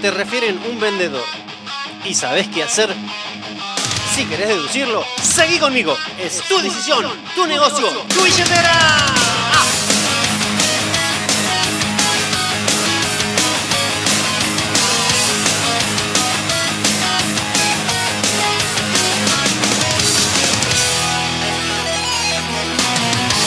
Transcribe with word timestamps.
te 0.00 0.10
refieren 0.10 0.58
un 0.70 0.80
vendedor. 0.80 1.24
¿Y 2.04 2.14
sabes 2.14 2.48
qué 2.48 2.62
hacer? 2.62 2.94
Si 4.14 4.24
querés 4.24 4.48
deducirlo, 4.48 5.04
seguí 5.22 5.58
conmigo. 5.58 5.96
Es 6.18 6.42
tu 6.48 6.58
decisión, 6.58 7.06
tu 7.34 7.46
negocio, 7.46 7.86
tu 8.14 8.22
billetera. 8.22 9.06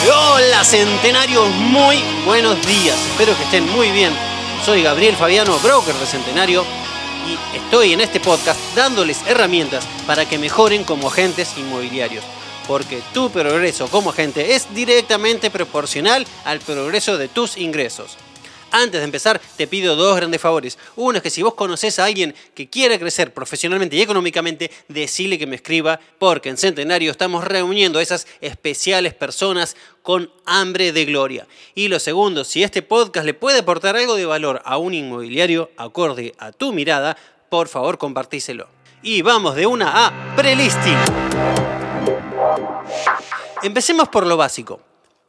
Hola 0.06 0.64
centenarios, 0.64 1.48
muy 1.54 2.02
buenos 2.24 2.64
días. 2.66 2.96
Espero 3.10 3.36
que 3.36 3.42
estén 3.44 3.68
muy 3.72 3.90
bien. 3.90 4.33
Soy 4.64 4.82
Gabriel 4.82 5.14
Fabiano, 5.14 5.58
broker 5.58 5.94
de 5.94 6.06
Centenario, 6.06 6.64
y 7.28 7.56
estoy 7.58 7.92
en 7.92 8.00
este 8.00 8.18
podcast 8.18 8.58
dándoles 8.74 9.20
herramientas 9.26 9.86
para 10.06 10.26
que 10.26 10.38
mejoren 10.38 10.84
como 10.84 11.08
agentes 11.08 11.58
inmobiliarios. 11.58 12.24
Porque 12.66 13.02
tu 13.12 13.28
progreso 13.28 13.88
como 13.88 14.08
agente 14.08 14.54
es 14.54 14.74
directamente 14.74 15.50
proporcional 15.50 16.26
al 16.46 16.60
progreso 16.60 17.18
de 17.18 17.28
tus 17.28 17.58
ingresos. 17.58 18.16
Antes 18.74 19.00
de 19.00 19.04
empezar, 19.04 19.40
te 19.56 19.68
pido 19.68 19.94
dos 19.94 20.16
grandes 20.16 20.40
favores. 20.40 20.76
Uno 20.96 21.18
es 21.18 21.22
que 21.22 21.30
si 21.30 21.44
vos 21.44 21.54
conoces 21.54 22.00
a 22.00 22.06
alguien 22.06 22.34
que 22.56 22.68
quiere 22.68 22.98
crecer 22.98 23.32
profesionalmente 23.32 23.94
y 23.94 24.02
económicamente, 24.02 24.68
decile 24.88 25.38
que 25.38 25.46
me 25.46 25.54
escriba, 25.54 26.00
porque 26.18 26.48
en 26.48 26.56
Centenario 26.56 27.12
estamos 27.12 27.44
reuniendo 27.44 28.00
a 28.00 28.02
esas 28.02 28.26
especiales 28.40 29.14
personas 29.14 29.76
con 30.02 30.28
hambre 30.44 30.90
de 30.90 31.04
gloria. 31.04 31.46
Y 31.76 31.86
lo 31.86 32.00
segundo, 32.00 32.42
si 32.42 32.64
este 32.64 32.82
podcast 32.82 33.24
le 33.24 33.34
puede 33.34 33.60
aportar 33.60 33.96
algo 33.96 34.16
de 34.16 34.26
valor 34.26 34.60
a 34.64 34.76
un 34.76 34.92
inmobiliario 34.92 35.70
acorde 35.76 36.34
a 36.40 36.50
tu 36.50 36.72
mirada, 36.72 37.16
por 37.48 37.68
favor 37.68 37.96
compartíselo. 37.96 38.66
Y 39.04 39.22
vamos 39.22 39.54
de 39.54 39.66
una 39.68 40.06
a 40.06 40.34
prelisting. 40.34 40.98
Empecemos 43.62 44.08
por 44.08 44.26
lo 44.26 44.36
básico. 44.36 44.80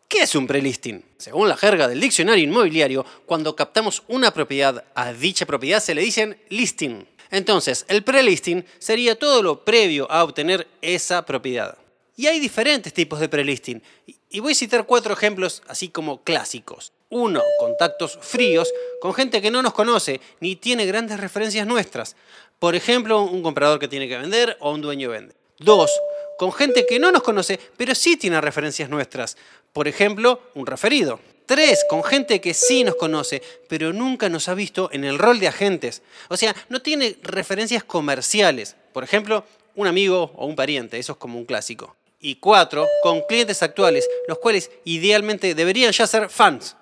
¿Qué 0.07 0.21
es 0.21 0.35
un 0.35 0.45
prelisting? 0.45 1.03
Según 1.17 1.49
la 1.49 1.57
jerga 1.57 1.87
del 1.87 1.99
diccionario 1.99 2.43
inmobiliario, 2.43 3.05
cuando 3.25 3.55
captamos 3.55 4.03
una 4.07 4.31
propiedad, 4.31 4.85
a 4.93 5.13
dicha 5.13 5.47
propiedad 5.47 5.81
se 5.81 5.95
le 5.95 6.01
dicen 6.01 6.37
listing. 6.49 7.07
Entonces, 7.31 7.85
el 7.87 8.03
prelisting 8.03 8.63
sería 8.77 9.17
todo 9.17 9.41
lo 9.41 9.65
previo 9.65 10.09
a 10.11 10.23
obtener 10.23 10.67
esa 10.81 11.25
propiedad. 11.25 11.77
Y 12.15 12.27
hay 12.27 12.39
diferentes 12.39 12.93
tipos 12.93 13.19
de 13.19 13.29
prelisting. 13.29 13.81
Y 14.29 14.39
voy 14.39 14.51
a 14.51 14.55
citar 14.55 14.85
cuatro 14.85 15.11
ejemplos 15.11 15.63
así 15.67 15.89
como 15.89 16.23
clásicos. 16.23 16.93
Uno, 17.09 17.41
contactos 17.59 18.19
fríos 18.21 18.71
con 19.01 19.13
gente 19.13 19.41
que 19.41 19.51
no 19.51 19.63
nos 19.63 19.73
conoce 19.73 20.21
ni 20.39 20.55
tiene 20.55 20.85
grandes 20.85 21.19
referencias 21.19 21.65
nuestras. 21.65 22.15
Por 22.59 22.75
ejemplo, 22.75 23.23
un 23.23 23.41
comprador 23.41 23.79
que 23.79 23.87
tiene 23.87 24.07
que 24.07 24.17
vender 24.17 24.55
o 24.59 24.71
un 24.71 24.81
dueño 24.81 25.09
vende. 25.09 25.33
Dos, 25.59 25.91
con 26.37 26.51
gente 26.51 26.85
que 26.85 26.99
no 26.99 27.11
nos 27.11 27.23
conoce, 27.23 27.59
pero 27.77 27.95
sí 27.95 28.17
tiene 28.17 28.41
referencias 28.41 28.89
nuestras. 28.89 29.37
Por 29.71 29.87
ejemplo, 29.87 30.41
un 30.53 30.65
referido. 30.65 31.19
Tres, 31.45 31.85
con 31.89 32.03
gente 32.03 32.41
que 32.41 32.53
sí 32.53 32.83
nos 32.83 32.95
conoce, 32.95 33.41
pero 33.69 33.93
nunca 33.93 34.29
nos 34.29 34.49
ha 34.49 34.53
visto 34.55 34.89
en 34.91 35.03
el 35.03 35.19
rol 35.19 35.39
de 35.39 35.47
agentes. 35.47 36.01
O 36.29 36.37
sea, 36.37 36.55
no 36.69 36.81
tiene 36.81 37.17
referencias 37.21 37.83
comerciales. 37.83 38.75
Por 38.93 39.03
ejemplo, 39.03 39.45
un 39.75 39.87
amigo 39.87 40.31
o 40.35 40.45
un 40.45 40.55
pariente, 40.55 40.97
eso 40.97 41.13
es 41.13 41.17
como 41.17 41.37
un 41.37 41.45
clásico. 41.45 41.95
Y 42.19 42.35
cuatro, 42.35 42.87
con 43.03 43.21
clientes 43.21 43.61
actuales, 43.61 44.09
los 44.27 44.39
cuales 44.39 44.71
idealmente 44.83 45.53
deberían 45.53 45.91
ya 45.91 46.07
ser 46.07 46.29
fans 46.29 46.75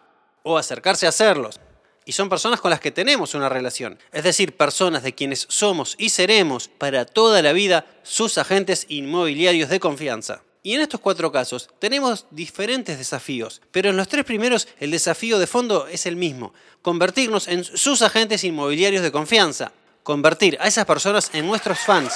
o 0.43 0.57
acercarse 0.57 1.05
a 1.05 1.11
serlos 1.11 1.59
y 2.05 2.11
son 2.11 2.29
personas 2.29 2.61
con 2.61 2.71
las 2.71 2.79
que 2.79 2.91
tenemos 2.91 3.33
una 3.33 3.49
relación. 3.49 3.97
Es 4.11 4.23
decir, 4.23 4.55
personas 4.55 5.03
de 5.03 5.13
quienes 5.13 5.45
somos 5.49 5.95
y 5.97 6.09
seremos 6.09 6.67
para 6.67 7.05
toda 7.05 7.41
la 7.41 7.53
vida 7.53 7.85
sus 8.03 8.37
agentes 8.37 8.85
inmobiliarios 8.89 9.69
de 9.69 9.79
confianza. 9.79 10.41
Y 10.65 10.75
en 10.75 10.81
estos 10.81 11.01
cuatro 11.01 11.31
casos 11.31 11.69
tenemos 11.79 12.25
diferentes 12.31 12.97
desafíos, 12.97 13.61
pero 13.71 13.89
en 13.89 13.97
los 13.97 14.07
tres 14.07 14.23
primeros 14.23 14.69
el 14.79 14.91
desafío 14.91 15.37
de 15.37 15.47
fondo 15.47 15.87
es 15.87 16.05
el 16.05 16.15
mismo, 16.15 16.53
convertirnos 16.81 17.49
en 17.49 17.65
sus 17.65 18.01
agentes 18.01 18.45
inmobiliarios 18.45 19.03
de 19.03 19.11
confianza, 19.11 19.73
convertir 20.03 20.57
a 20.61 20.67
esas 20.67 20.85
personas 20.85 21.31
en 21.33 21.47
nuestros 21.47 21.79
fans. 21.79 22.13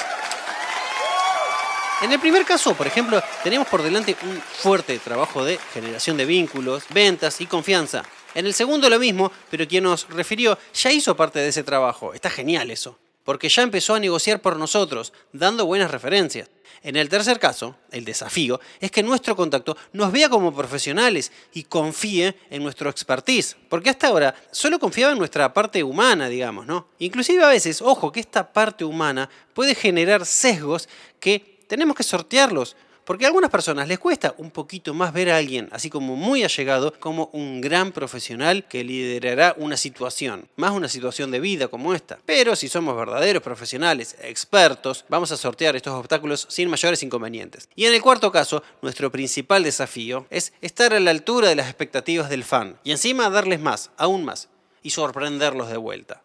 En 2.01 2.11
el 2.11 2.19
primer 2.19 2.45
caso, 2.45 2.75
por 2.75 2.85
ejemplo, 2.85 3.21
tenemos 3.43 3.67
por 3.67 3.81
delante 3.81 4.15
un 4.21 4.39
fuerte 4.39 4.99
trabajo 4.99 5.43
de 5.43 5.59
generación 5.73 6.15
de 6.15 6.25
vínculos, 6.25 6.83
ventas 6.89 7.41
y 7.41 7.47
confianza. 7.47 8.03
En 8.37 8.45
el 8.45 8.53
segundo 8.53 8.87
lo 8.87 8.99
mismo, 8.99 9.31
pero 9.49 9.67
quien 9.67 9.85
nos 9.85 10.07
refirió 10.09 10.59
ya 10.71 10.91
hizo 10.91 11.17
parte 11.17 11.39
de 11.39 11.47
ese 11.47 11.63
trabajo. 11.63 12.13
Está 12.13 12.29
genial 12.29 12.69
eso, 12.69 12.95
porque 13.23 13.49
ya 13.49 13.63
empezó 13.63 13.95
a 13.95 13.99
negociar 13.99 14.43
por 14.43 14.57
nosotros, 14.57 15.11
dando 15.33 15.65
buenas 15.65 15.89
referencias. 15.89 16.47
En 16.83 16.97
el 16.97 17.09
tercer 17.09 17.39
caso, 17.39 17.75
el 17.89 18.05
desafío 18.05 18.61
es 18.79 18.91
que 18.91 19.01
nuestro 19.01 19.35
contacto 19.35 19.75
nos 19.91 20.11
vea 20.11 20.29
como 20.29 20.53
profesionales 20.53 21.31
y 21.51 21.63
confíe 21.63 22.35
en 22.51 22.61
nuestro 22.61 22.91
expertise, 22.91 23.57
porque 23.69 23.89
hasta 23.89 24.09
ahora 24.09 24.35
solo 24.51 24.77
confiaba 24.77 25.13
en 25.13 25.17
nuestra 25.17 25.51
parte 25.51 25.83
humana, 25.83 26.29
digamos, 26.29 26.67
¿no? 26.67 26.89
Inclusive 26.99 27.43
a 27.43 27.47
veces, 27.47 27.81
ojo, 27.81 28.11
que 28.11 28.19
esta 28.19 28.53
parte 28.53 28.85
humana 28.85 29.27
puede 29.55 29.73
generar 29.73 30.27
sesgos 30.27 30.87
que 31.19 31.57
tenemos 31.67 31.95
que 31.97 32.03
sortearlos, 32.03 32.75
porque 33.07 33.23
a 33.23 33.29
algunas 33.29 33.49
personas 33.49 33.87
les 33.87 33.99
cuesta 33.99 34.35
un 34.37 34.51
poquito 34.51 34.93
más 34.93 35.13
ver 35.13 35.29
a 35.29 35.37
alguien, 35.37 35.69
así 35.71 35.89
como 35.89 36.17
muy 36.17 36.43
allegado, 36.43 36.93
como 36.99 37.29
un 37.31 37.61
gran 37.61 37.93
profesional 37.93 38.67
que 38.67 38.83
liderará 38.83 39.55
una 39.57 39.77
situación, 39.77 40.49
más 40.57 40.71
una 40.71 40.89
situación 40.89 41.31
de 41.31 41.39
vida 41.39 41.69
como 41.69 41.93
esta. 41.93 42.19
Pero 42.25 42.53
si 42.57 42.67
somos 42.67 42.97
verdaderos 42.97 43.41
profesionales, 43.41 44.17
expertos, 44.21 45.05
vamos 45.07 45.31
a 45.31 45.37
sortear 45.37 45.77
estos 45.77 45.93
obstáculos 45.93 46.47
sin 46.49 46.69
mayores 46.69 47.01
inconvenientes. 47.01 47.69
Y 47.77 47.85
en 47.85 47.93
el 47.93 48.01
cuarto 48.01 48.29
caso, 48.29 48.61
nuestro 48.81 49.09
principal 49.09 49.63
desafío 49.63 50.27
es 50.29 50.51
estar 50.59 50.93
a 50.93 50.99
la 50.99 51.11
altura 51.11 51.47
de 51.47 51.55
las 51.55 51.67
expectativas 51.67 52.29
del 52.29 52.43
fan 52.43 52.77
y 52.83 52.91
encima 52.91 53.29
darles 53.29 53.61
más, 53.61 53.89
aún 53.95 54.25
más, 54.25 54.49
y 54.83 54.89
sorprenderlos 54.89 55.69
de 55.69 55.77
vuelta. 55.77 56.23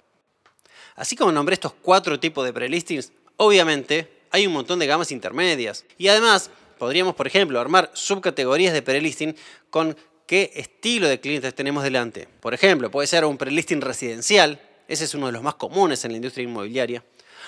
Así 0.96 1.14
como 1.14 1.30
nombré 1.30 1.54
estos 1.54 1.74
cuatro 1.80 2.18
tipos 2.18 2.44
de 2.44 2.52
prelistings, 2.52 3.12
obviamente 3.36 4.22
hay 4.32 4.46
un 4.46 4.52
montón 4.52 4.80
de 4.80 4.86
gamas 4.88 5.12
intermedias. 5.12 5.84
Y 5.96 6.08
además, 6.08 6.50
Podríamos, 6.82 7.14
por 7.14 7.28
ejemplo, 7.28 7.60
armar 7.60 7.92
subcategorías 7.94 8.72
de 8.72 8.82
prelisting 8.82 9.36
con 9.70 9.96
qué 10.26 10.50
estilo 10.56 11.06
de 11.06 11.20
clientes 11.20 11.54
tenemos 11.54 11.84
delante. 11.84 12.26
Por 12.40 12.54
ejemplo, 12.54 12.90
puede 12.90 13.06
ser 13.06 13.24
un 13.24 13.38
prelisting 13.38 13.80
residencial, 13.80 14.60
ese 14.88 15.04
es 15.04 15.14
uno 15.14 15.26
de 15.26 15.32
los 15.32 15.44
más 15.44 15.54
comunes 15.54 16.04
en 16.04 16.10
la 16.10 16.16
industria 16.16 16.42
inmobiliaria, 16.42 17.04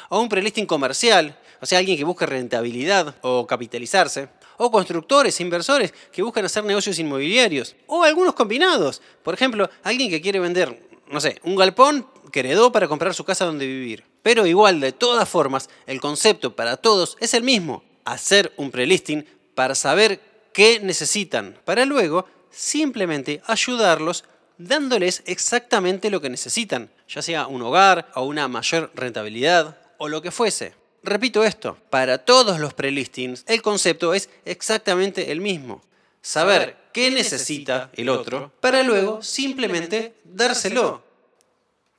o 0.09 0.21
un 0.21 0.29
prelisting 0.29 0.67
comercial, 0.67 1.37
o 1.61 1.67
sea, 1.67 1.81
alguien 1.81 1.99
que 1.99 2.05
busca 2.05 2.27
rentabilidad 2.27 3.17
o 3.23 3.45
capitalizarse, 3.45 4.29
o 4.57 4.71
constructores, 4.71 5.41
inversores 5.41 5.93
que 6.13 6.23
buscan 6.23 6.45
hacer 6.45 6.63
negocios 6.63 7.01
inmobiliarios, 7.01 7.75
o 7.89 8.05
algunos 8.05 8.35
combinados, 8.35 9.03
por 9.25 9.35
ejemplo, 9.35 9.69
alguien 9.83 10.11
que 10.11 10.21
quiere 10.21 10.39
vender, 10.39 10.81
no 11.09 11.21
sé, 11.21 11.41
un 11.43 11.57
galpón 11.57 12.07
que 12.31 12.39
heredó 12.39 12.71
para 12.71 12.87
comprar 12.87 13.13
su 13.15 13.25
casa 13.25 13.47
donde 13.47 13.67
vivir. 13.67 14.05
Pero 14.23 14.47
igual, 14.47 14.79
de 14.79 14.93
todas 14.93 15.29
formas, 15.29 15.69
el 15.89 16.01
concepto 16.01 16.55
para 16.55 16.77
todos 16.77 17.17
es 17.19 17.35
el 17.35 17.43
mismo, 17.43 17.83
hacer 18.05 18.53
un 18.57 18.71
prelisting 18.71 19.25
para 19.55 19.75
saber 19.75 20.21
qué 20.53 20.81
necesitan, 20.81 21.59
para 21.65 21.85
luego 21.85 22.27
simplemente 22.51 23.43
ayudarlos 23.47 24.25
dándoles 24.59 25.23
exactamente 25.27 26.11
lo 26.11 26.21
que 26.21 26.31
necesitan, 26.31 26.91
ya 27.09 27.23
sea 27.23 27.47
un 27.47 27.63
hogar 27.63 28.11
o 28.15 28.25
una 28.25 28.49
mayor 28.49 28.91
rentabilidad 28.95 29.79
o 29.99 30.09
lo 30.09 30.23
que 30.23 30.31
fuese. 30.31 30.75
Repito 31.03 31.45
esto, 31.45 31.77
para 31.91 32.19
todos 32.19 32.59
los 32.61 32.73
prelistings 32.73 33.45
el 33.47 33.61
concepto 33.61 34.15
es 34.15 34.31
exactamente 34.45 35.33
el 35.33 35.41
mismo. 35.41 35.83
Saber 36.23 36.77
qué 36.93 37.11
necesita 37.11 37.91
el 37.93 38.09
otro 38.09 38.51
para 38.61 38.83
luego 38.83 39.23
simplemente 39.23 40.15
dárselo. 40.25 41.04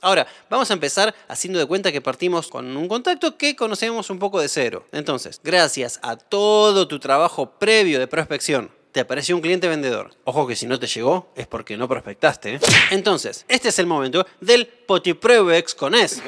Ahora, 0.06 0.28
vamos 0.52 0.70
a 0.70 0.74
empezar 0.74 1.16
haciendo 1.28 1.58
de 1.58 1.66
cuenta 1.66 1.92
que 1.92 2.00
partimos 2.00 2.48
con 2.48 2.78
un 2.78 2.88
contacto 2.88 3.38
que 3.38 3.56
conocemos 3.56 4.12
un 4.12 4.20
poco 4.20 4.40
de 4.40 4.48
cero. 4.48 4.86
Entonces, 4.92 5.42
gracias 5.44 6.00
a 6.04 6.16
todo 6.16 6.88
tu 6.88 7.00
trabajo 7.00 7.50
previo 7.58 7.98
de 7.98 8.06
prospección, 8.06 8.70
te 8.92 9.00
apareció 9.00 9.36
un 9.36 9.42
cliente 9.42 9.68
vendedor. 9.68 10.14
Ojo 10.24 10.46
que 10.46 10.56
si 10.56 10.68
no 10.68 10.80
te 10.80 10.86
llegó 10.86 11.32
es 11.36 11.48
porque 11.48 11.76
no 11.76 11.88
prospectaste. 11.88 12.54
¿eh? 12.54 12.60
Entonces, 12.92 13.46
este 13.48 13.70
es 13.70 13.80
el 13.80 13.88
momento 13.88 14.28
del 14.42 14.68
potipreuex 14.68 15.74
con 15.74 15.96
es. 15.96 16.22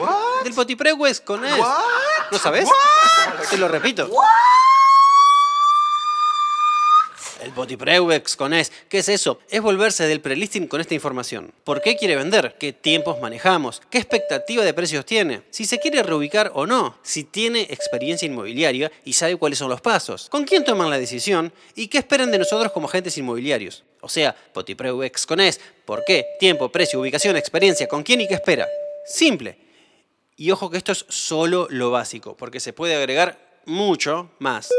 Del 0.44 0.56
potipreuex 0.56 1.22
con 1.22 1.46
es. 1.46 1.64
¿No 2.32 2.40
sabes? 2.40 2.68
Te 3.52 3.60
lo 3.60 3.68
repito. 3.68 4.06
El 4.06 4.12
Botipreuex 7.58 8.36
con. 8.38 8.54
¿Qué 8.88 9.00
es 9.00 9.10
eso? 9.10 9.40
Es 9.50 9.62
volverse 9.62 10.08
del 10.08 10.22
prelisting 10.22 10.68
con 10.68 10.80
esta 10.80 10.94
información. 10.94 11.52
¿Por 11.66 11.82
qué 11.82 11.98
quiere 11.98 12.16
vender? 12.16 12.56
¿Qué 12.58 12.72
tiempos 12.72 13.20
manejamos? 13.20 13.82
¿Qué 13.90 13.98
expectativa 13.98 14.64
de 14.64 14.74
precios 14.74 15.06
tiene? 15.06 15.42
Si 15.50 15.66
se 15.66 15.80
quiere 15.80 16.04
reubicar 16.04 16.52
o 16.54 16.66
no. 16.66 16.98
Si 17.02 17.26
tiene 17.26 17.62
experiencia 17.64 18.26
inmobiliaria 18.26 18.92
y 19.04 19.14
sabe 19.14 19.36
cuáles 19.36 19.60
son 19.60 19.70
los 19.70 19.82
pasos. 19.82 20.30
¿Con 20.30 20.46
quién 20.46 20.64
toman 20.64 20.90
la 20.90 21.00
decisión? 21.00 21.52
¿Y 21.76 21.88
qué 21.88 21.98
esperan 21.98 22.32
de 22.32 22.38
nosotros 22.38 22.72
como 22.72 22.88
agentes 22.88 23.18
inmobiliarios? 23.18 23.84
O 24.02 24.08
sea, 24.08 24.36
Botipreuex 24.54 25.26
con 25.26 25.40
es. 25.42 25.60
¿Por 25.84 26.06
qué? 26.06 26.26
Tiempo, 26.40 26.72
precio, 26.72 27.02
ubicación, 27.02 27.36
experiencia. 27.36 27.88
¿Con 27.88 28.04
quién 28.04 28.22
y 28.22 28.28
qué 28.28 28.36
espera? 28.36 28.68
Simple. 29.06 29.58
Y 30.38 30.52
ojo 30.52 30.70
que 30.70 30.78
esto 30.78 30.92
es 30.92 31.06
solo 31.10 31.68
lo 31.72 31.90
básico, 31.90 32.38
porque 32.38 32.60
se 32.60 32.72
puede 32.72 32.96
agregar 32.96 33.40
mucho 33.66 34.30
más. 34.38 34.70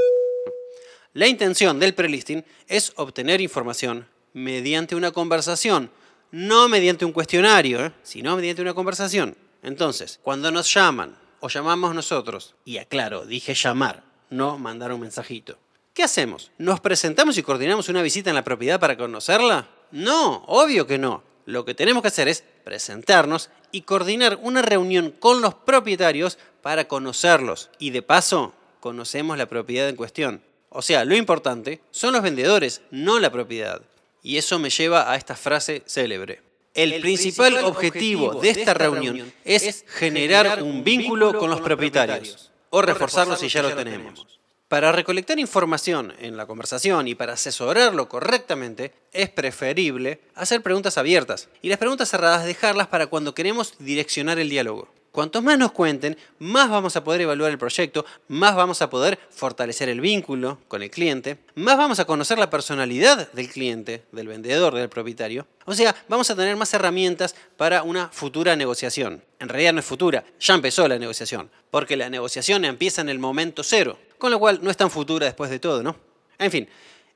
La 1.19 1.27
intención 1.27 1.81
del 1.81 1.95
prelisting 1.95 2.45
es 2.69 2.93
obtener 2.95 3.41
información 3.41 4.07
mediante 4.35 4.95
una 4.95 5.11
conversación, 5.11 5.91
no 6.31 6.69
mediante 6.69 7.05
un 7.05 7.11
cuestionario, 7.11 7.93
sino 8.05 8.37
mediante 8.37 8.63
una 8.63 8.73
conversación. 8.73 9.37
Entonces, 9.65 10.21
cuando 10.23 10.53
nos 10.53 10.73
llaman 10.73 11.19
o 11.41 11.49
llamamos 11.49 11.93
nosotros, 11.93 12.55
y 12.65 12.79
aclaro, 12.79 13.27
dije 13.27 13.55
llamar, 13.55 14.05
no 14.31 14.59
mandar 14.59 14.93
un 14.93 15.01
mensajito. 15.01 15.59
¿Qué 15.93 16.05
hacemos? 16.05 16.53
¿Nos 16.57 16.79
presentamos 16.79 17.37
y 17.37 17.43
coordinamos 17.43 17.89
una 17.89 18.03
visita 18.03 18.31
en 18.31 18.37
la 18.37 18.45
propiedad 18.45 18.79
para 18.79 18.97
conocerla? 18.97 19.69
No, 19.91 20.45
obvio 20.47 20.87
que 20.87 20.99
no. 20.99 21.25
Lo 21.47 21.65
que 21.65 21.75
tenemos 21.75 22.03
que 22.03 22.09
hacer 22.09 22.29
es 22.29 22.45
presentarnos 22.63 23.51
y 23.73 23.81
coordinar 23.81 24.39
una 24.41 24.63
reunión 24.63 25.11
con 25.11 25.41
los 25.41 25.55
propietarios 25.55 26.39
para 26.63 26.87
conocerlos. 26.87 27.71
Y 27.81 27.91
de 27.91 28.03
paso, 28.03 28.55
conocemos 28.79 29.37
la 29.37 29.47
propiedad 29.47 29.89
en 29.89 29.97
cuestión. 29.97 30.48
O 30.71 30.83
sea, 30.83 31.05
lo 31.05 31.17
importante 31.17 31.81
son 31.91 32.13
los 32.13 32.23
vendedores, 32.23 32.83
no 32.91 33.19
la 33.19 33.31
propiedad. 33.31 33.83
Y 34.23 34.37
eso 34.37 34.59
me 34.59 34.71
lleva 34.71 35.11
a 35.11 35.17
esta 35.17 35.37
frase 35.37 35.83
célebre. 35.87 36.43
El, 36.75 37.01
principal, 37.01 37.57
objetivo, 37.65 38.35
de 38.35 38.51
esta, 38.51 38.75
reunión, 38.75 39.33
es 39.45 39.85
generar 39.89 40.63
un 40.63 40.85
vínculo 40.85 41.37
con 41.37 41.51
los 41.51 41.61
propietarios 41.61 42.53
o 42.71 42.83
reforzarlo 42.83 43.37
si 43.37 43.49
ya 43.49 43.63
lo 43.63 43.75
tenemos. 43.75 44.27
Para 44.69 44.93
recolectar 44.93 45.39
información 45.39 46.13
en 46.21 46.37
la 46.37 46.47
conversación 46.47 47.09
y 47.09 47.15
para 47.15 47.33
asesorarlo 47.33 48.09
correctamente, 48.09 48.93
es 49.13 49.31
preferible 49.31 50.21
hacer 50.35 50.63
preguntas 50.63 50.99
abiertas 50.99 51.49
y 51.63 51.71
las 51.71 51.79
preguntas 51.79 52.11
cerradas 52.11 52.45
dejarlas 52.45 52.87
para 52.89 53.07
cuando 53.07 53.35
queremos 53.35 53.75
direccionar 53.79 54.39
el 54.39 54.51
diálogo. 54.51 54.89
Cuanto 55.13 55.41
más 55.43 55.59
nos 55.59 55.73
cuenten, 55.73 56.17
más 56.39 56.69
vamos 56.69 56.95
a 56.95 57.03
poder 57.03 57.23
evaluar 57.23 57.51
el 57.51 57.59
proyecto, 57.59 58.05
más 58.29 58.55
vamos 58.55 58.83
a 58.83 58.91
poder 58.91 59.19
fortalecer 59.31 59.89
el 59.89 60.01
vínculo 60.01 60.59
con 60.69 60.83
el 60.83 60.91
cliente, 60.91 61.39
más 61.55 61.79
vamos 61.79 61.99
a 61.99 62.05
conocer 62.05 62.39
la 62.39 62.51
personalidad 62.51 63.33
del 63.33 63.49
cliente, 63.49 64.05
del 64.13 64.29
vendedor, 64.29 64.75
del 64.75 64.89
propietario. 64.89 65.47
O 65.65 65.75
sea, 65.75 65.95
vamos 66.09 66.31
a 66.31 66.37
tener 66.37 66.57
más 66.57 66.73
herramientas 66.75 67.35
para 67.57 67.83
una 67.83 68.09
futura 68.09 68.55
negociación. 68.55 69.25
En 69.41 69.49
realidad 69.49 69.73
no 69.73 69.81
es 69.81 69.87
futura, 69.87 70.25
ya 70.39 70.55
empezó 70.55 70.87
la 70.87 70.99
negociación, 70.99 71.51
porque 71.71 71.97
la 71.97 72.11
negociación 72.11 72.65
empieza 72.65 73.01
en 73.01 73.09
el 73.09 73.19
momento 73.19 73.65
cero, 73.65 73.99
con 74.19 74.31
lo 74.31 74.39
cual 74.39 74.61
no 74.63 74.71
es 74.71 74.77
tan 74.77 74.91
futura 74.91 75.27
después 75.27 75.51
de 75.51 75.59
todo, 75.59 75.83
¿no? 75.83 75.97
En 76.39 76.51
fin, 76.51 76.69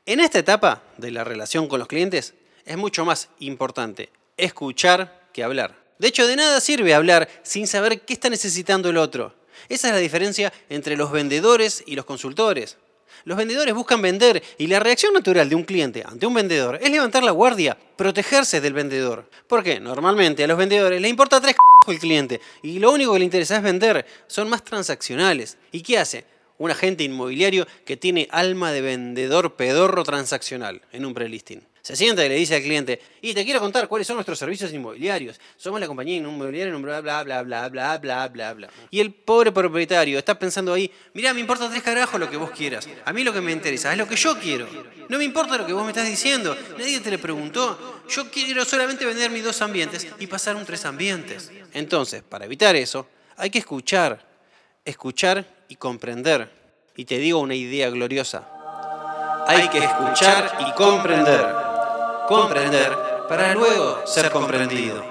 en 0.06 0.18
esta 0.18 0.38
etapa 0.38 0.82
de 0.96 1.10
la 1.10 1.24
relación 1.24 1.68
con 1.68 1.78
los 1.78 1.88
clientes 1.88 2.34
es 2.64 2.76
mucho 2.76 3.04
más 3.04 3.28
importante 3.38 4.10
escuchar 4.36 5.28
que 5.32 5.44
hablar. 5.44 5.81
De 5.98 6.08
hecho, 6.08 6.26
de 6.26 6.36
nada 6.36 6.60
sirve 6.60 6.94
hablar 6.94 7.28
sin 7.42 7.66
saber 7.66 8.00
qué 8.02 8.12
está 8.12 8.28
necesitando 8.28 8.90
el 8.90 8.96
otro. 8.96 9.34
Esa 9.68 9.88
es 9.88 9.94
la 9.94 10.00
diferencia 10.00 10.52
entre 10.68 10.96
los 10.96 11.12
vendedores 11.12 11.84
y 11.86 11.94
los 11.94 12.04
consultores. 12.04 12.78
Los 13.24 13.38
vendedores 13.38 13.74
buscan 13.74 14.02
vender 14.02 14.42
y 14.58 14.66
la 14.66 14.80
reacción 14.80 15.12
natural 15.12 15.48
de 15.48 15.54
un 15.54 15.62
cliente 15.62 16.02
ante 16.04 16.26
un 16.26 16.34
vendedor 16.34 16.78
es 16.82 16.90
levantar 16.90 17.22
la 17.22 17.30
guardia, 17.30 17.78
protegerse 17.96 18.60
del 18.60 18.72
vendedor. 18.72 19.30
Porque 19.46 19.78
normalmente 19.78 20.42
a 20.42 20.46
los 20.48 20.58
vendedores 20.58 21.00
les 21.00 21.10
importa 21.10 21.40
tres 21.40 21.54
c 21.86 21.92
el 21.92 21.98
cliente 21.98 22.40
y 22.62 22.78
lo 22.78 22.90
único 22.90 23.12
que 23.12 23.20
le 23.20 23.24
interesa 23.24 23.56
es 23.56 23.62
vender. 23.62 24.06
Son 24.26 24.48
más 24.48 24.64
transaccionales. 24.64 25.56
¿Y 25.70 25.82
qué 25.82 25.98
hace? 25.98 26.24
Un 26.58 26.70
agente 26.70 27.04
inmobiliario 27.04 27.66
que 27.84 27.96
tiene 27.96 28.28
alma 28.30 28.72
de 28.72 28.80
vendedor 28.80 29.54
pedorro 29.54 30.02
transaccional 30.04 30.82
en 30.92 31.04
un 31.04 31.14
prelisting. 31.14 31.62
Se 31.82 31.96
sienta 31.96 32.24
y 32.24 32.28
le 32.28 32.36
dice 32.36 32.54
al 32.54 32.62
cliente, 32.62 33.00
y 33.20 33.34
te 33.34 33.44
quiero 33.44 33.58
contar 33.58 33.88
cuáles 33.88 34.06
son 34.06 34.14
nuestros 34.14 34.38
servicios 34.38 34.72
inmobiliarios. 34.72 35.40
Somos 35.56 35.80
la 35.80 35.88
compañía 35.88 36.16
inmobiliaria 36.16 36.72
bla, 36.76 37.00
bla, 37.00 37.22
bla, 37.24 37.42
bla, 37.42 37.68
bla, 37.68 37.98
bla, 37.98 38.28
bla, 38.28 38.54
bla. 38.54 38.70
Y 38.92 39.00
el 39.00 39.12
pobre 39.12 39.50
propietario 39.50 40.16
está 40.16 40.38
pensando 40.38 40.72
ahí, 40.72 40.88
mira, 41.12 41.34
me 41.34 41.40
importa 41.40 41.68
tres 41.68 41.82
carajos 41.82 42.20
lo 42.20 42.30
que 42.30 42.36
vos 42.36 42.52
quieras. 42.52 42.88
A 43.04 43.12
mí 43.12 43.24
lo 43.24 43.32
que 43.32 43.40
me 43.40 43.50
interesa 43.50 43.90
es 43.90 43.98
lo 43.98 44.06
que 44.06 44.14
yo 44.14 44.38
quiero. 44.38 44.68
No 45.08 45.18
me 45.18 45.24
importa 45.24 45.58
lo 45.58 45.66
que 45.66 45.72
vos 45.72 45.82
me 45.82 45.90
estás 45.90 46.06
diciendo. 46.06 46.56
Nadie 46.78 47.00
te 47.00 47.10
le 47.10 47.18
preguntó. 47.18 48.04
Yo 48.08 48.30
quiero 48.30 48.64
solamente 48.64 49.04
vender 49.04 49.32
mis 49.32 49.42
dos 49.42 49.60
ambientes 49.60 50.06
y 50.20 50.28
pasar 50.28 50.54
un 50.54 50.64
tres 50.64 50.84
ambientes. 50.84 51.50
Entonces, 51.72 52.22
para 52.22 52.44
evitar 52.44 52.76
eso, 52.76 53.08
hay 53.36 53.50
que 53.50 53.58
escuchar. 53.58 54.24
Escuchar 54.84 55.44
y 55.68 55.74
comprender. 55.74 56.48
Y 56.94 57.06
te 57.06 57.18
digo 57.18 57.40
una 57.40 57.56
idea 57.56 57.90
gloriosa. 57.90 58.48
Hay 59.48 59.68
que 59.68 59.78
escuchar 59.78 60.58
y 60.60 60.72
comprender 60.74 61.71
comprender 62.32 62.96
para 63.28 63.54
luego 63.54 64.06
ser 64.06 64.30
comprendido. 64.30 65.04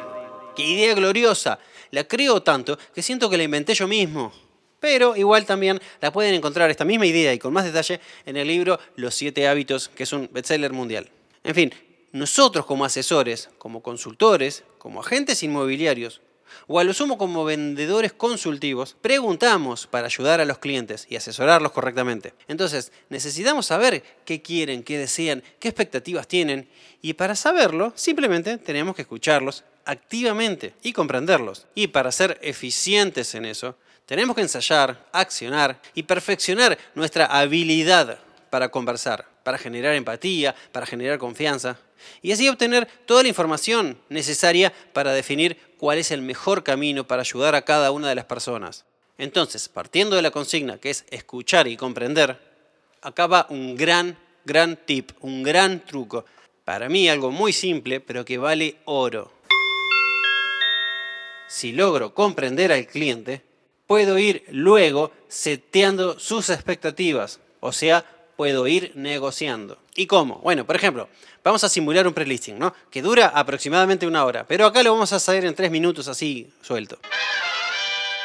¡Qué 0.55 0.63
idea 0.63 0.95
gloriosa! 0.95 1.59
La 1.91 2.03
creo 2.05 2.41
tanto 2.41 2.77
que 2.93 3.01
siento 3.01 3.29
que 3.29 3.37
la 3.37 3.43
inventé 3.43 3.73
yo 3.73 3.87
mismo. 3.87 4.31
Pero 4.79 5.15
igual 5.15 5.45
también 5.45 5.79
la 6.01 6.11
pueden 6.11 6.33
encontrar 6.33 6.71
esta 6.71 6.85
misma 6.85 7.05
idea 7.05 7.33
y 7.33 7.39
con 7.39 7.53
más 7.53 7.65
detalle 7.65 7.99
en 8.25 8.37
el 8.37 8.47
libro 8.47 8.79
Los 8.95 9.13
siete 9.13 9.47
hábitos, 9.47 9.89
que 9.89 10.03
es 10.03 10.13
un 10.13 10.29
bestseller 10.31 10.73
mundial. 10.73 11.09
En 11.43 11.53
fin, 11.53 11.73
nosotros 12.11 12.65
como 12.65 12.85
asesores, 12.85 13.49
como 13.59 13.83
consultores, 13.83 14.63
como 14.79 15.01
agentes 15.01 15.43
inmobiliarios, 15.43 16.21
o 16.67 16.79
a 16.79 16.83
lo 16.83 16.93
sumo 16.93 17.17
como 17.17 17.43
vendedores 17.45 18.13
consultivos, 18.13 18.95
preguntamos 19.01 19.87
para 19.87 20.05
ayudar 20.05 20.41
a 20.41 20.45
los 20.45 20.59
clientes 20.59 21.07
y 21.09 21.15
asesorarlos 21.15 21.71
correctamente. 21.71 22.33
Entonces, 22.47 22.91
necesitamos 23.09 23.65
saber 23.65 24.03
qué 24.25 24.41
quieren, 24.41 24.83
qué 24.83 24.97
desean, 24.97 25.43
qué 25.59 25.67
expectativas 25.67 26.27
tienen 26.27 26.69
y 27.01 27.13
para 27.13 27.35
saberlo, 27.35 27.93
simplemente 27.95 28.57
tenemos 28.57 28.95
que 28.95 29.01
escucharlos 29.01 29.63
activamente 29.85 30.73
y 30.83 30.93
comprenderlos. 30.93 31.67
Y 31.75 31.87
para 31.87 32.11
ser 32.11 32.39
eficientes 32.41 33.33
en 33.35 33.45
eso, 33.45 33.75
tenemos 34.05 34.35
que 34.35 34.41
ensayar, 34.41 35.07
accionar 35.11 35.81
y 35.93 36.03
perfeccionar 36.03 36.77
nuestra 36.95 37.25
habilidad 37.25 38.19
para 38.49 38.69
conversar, 38.69 39.30
para 39.43 39.57
generar 39.57 39.95
empatía, 39.95 40.55
para 40.71 40.85
generar 40.85 41.17
confianza 41.17 41.77
y 42.21 42.31
así 42.31 42.49
obtener 42.49 42.87
toda 43.05 43.23
la 43.23 43.29
información 43.29 43.97
necesaria 44.09 44.73
para 44.93 45.13
definir 45.13 45.57
cuál 45.77 45.97
es 45.97 46.11
el 46.11 46.21
mejor 46.21 46.63
camino 46.63 47.07
para 47.07 47.21
ayudar 47.21 47.55
a 47.55 47.63
cada 47.63 47.91
una 47.91 48.09
de 48.09 48.15
las 48.15 48.25
personas. 48.25 48.85
Entonces, 49.17 49.69
partiendo 49.69 50.15
de 50.15 50.21
la 50.21 50.31
consigna 50.31 50.77
que 50.77 50.89
es 50.89 51.05
escuchar 51.09 51.67
y 51.67 51.77
comprender, 51.77 52.39
acaba 53.01 53.47
un 53.49 53.75
gran, 53.75 54.17
gran 54.45 54.77
tip, 54.77 55.11
un 55.21 55.43
gran 55.43 55.85
truco. 55.85 56.25
Para 56.65 56.89
mí 56.89 57.09
algo 57.09 57.31
muy 57.31 57.53
simple, 57.53 57.99
pero 57.99 58.25
que 58.25 58.37
vale 58.37 58.77
oro. 58.85 59.31
Si 61.47 61.73
logro 61.73 62.13
comprender 62.13 62.71
al 62.71 62.87
cliente, 62.87 63.41
puedo 63.85 64.17
ir 64.17 64.45
luego 64.49 65.11
seteando 65.27 66.17
sus 66.17 66.49
expectativas, 66.49 67.41
o 67.59 67.73
sea, 67.73 68.05
puedo 68.41 68.65
ir 68.65 68.91
negociando. 68.95 69.77
¿Y 69.95 70.07
cómo? 70.07 70.39
Bueno, 70.39 70.65
por 70.65 70.75
ejemplo, 70.75 71.07
vamos 71.43 71.63
a 71.63 71.69
simular 71.69 72.07
un 72.07 72.13
prelisting, 72.15 72.57
¿no? 72.57 72.73
Que 72.89 73.03
dura 73.03 73.27
aproximadamente 73.27 74.07
una 74.07 74.25
hora, 74.25 74.47
pero 74.47 74.65
acá 74.65 74.81
lo 74.81 74.93
vamos 74.93 75.13
a 75.13 75.17
hacer 75.17 75.45
en 75.45 75.53
tres 75.53 75.69
minutos 75.69 76.07
así 76.07 76.51
suelto. 76.59 76.97